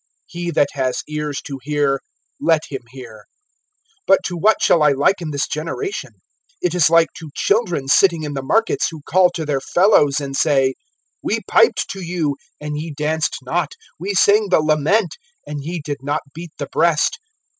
(15)He 0.35 0.51
that 0.55 0.69
has 0.71 1.03
ears 1.07 1.41
to 1.43 1.59
hear, 1.61 1.99
let 2.39 2.63
him 2.69 2.81
hear. 2.89 3.25
(16)But 4.09 4.17
to 4.25 4.35
what 4.35 4.59
shall 4.59 4.81
I 4.81 4.93
liken 4.93 5.29
this 5.29 5.45
generation? 5.47 6.13
It 6.59 6.73
is 6.73 6.89
like 6.89 7.09
to 7.17 7.29
children 7.35 7.87
sitting 7.87 8.23
in 8.23 8.33
the 8.33 8.41
markets, 8.41 8.87
who 8.89 9.03
call 9.03 9.29
to 9.35 9.45
their 9.45 9.61
fellows, 9.61 10.15
(17)and 10.17 10.35
say: 10.35 10.73
We 11.21 11.41
piped 11.41 11.87
to 11.91 12.01
you, 12.03 12.35
and 12.59 12.79
ye 12.79 12.89
danced 12.91 13.35
not; 13.43 13.73
we 13.99 14.15
sang 14.15 14.49
the 14.49 14.59
lament, 14.61 15.19
and 15.45 15.61
ye 15.63 15.79
did 15.79 15.97
not 16.01 16.23
beat 16.33 16.53
the 16.57 16.65
breast. 16.65 17.19